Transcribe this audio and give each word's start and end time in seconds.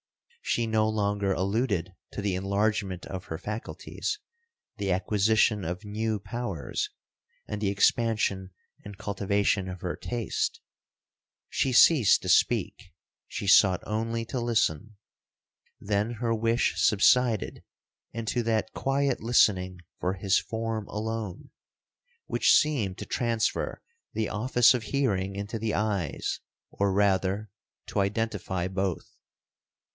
She 0.41 0.65
no 0.67 0.89
longer 0.89 1.31
alluded 1.31 1.93
to 2.11 2.21
the 2.21 2.35
enlargement 2.35 3.05
of 3.05 3.25
her 3.25 3.37
faculties, 3.37 4.19
the 4.77 4.91
acquisition 4.91 5.63
of 5.63 5.85
new 5.85 6.19
powers, 6.19 6.89
and 7.47 7.61
the 7.61 7.69
expansion 7.69 8.49
and 8.83 8.97
cultivation 8.97 9.69
of 9.69 9.79
her 9.79 9.95
taste. 9.95 10.59
She 11.49 11.71
ceased 11.71 12.23
to 12.23 12.29
speak—she 12.29 13.47
sought 13.47 13.81
only 13.85 14.25
to 14.25 14.41
listen—then 14.41 16.13
her 16.13 16.33
wish 16.33 16.73
subsided 16.77 17.63
into 18.11 18.43
that 18.43 18.73
quiet 18.73 19.21
listening 19.21 19.79
for 19.99 20.15
his 20.15 20.37
form 20.39 20.87
alone, 20.87 21.51
which 22.25 22.53
seemed 22.55 22.97
to 22.97 23.05
transfer 23.05 23.81
the 24.13 24.27
office 24.29 24.73
of 24.73 24.81
hearing 24.83 25.35
into 25.35 25.59
the 25.59 25.75
eyes, 25.75 26.39
or 26.71 26.91
rather, 26.91 27.51
to 27.85 27.99
identify 28.01 28.67
both. 28.67 29.15